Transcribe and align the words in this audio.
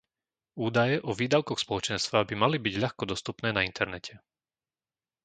Údaje 0.67 0.95
o 1.05 1.11
výdavkoch 1.19 1.61
Spoločenstva 1.65 2.19
by 2.29 2.33
mali 2.43 2.57
byť 2.65 2.73
ľahko 2.83 3.03
dostupné 3.11 3.49
na 3.53 3.61
internete. 3.69 4.13